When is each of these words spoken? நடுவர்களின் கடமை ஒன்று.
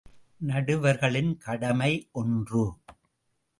நடுவர்களின் 0.39 1.37
கடமை 1.37 2.09
ஒன்று. 2.11 2.65